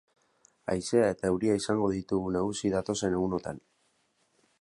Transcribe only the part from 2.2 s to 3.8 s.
nagusi datozen egunotan.